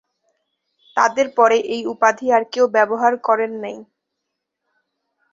[0.97, 3.77] তাদের পরে এই উপাধি আর কেউ ব্যবহার করেন নাই।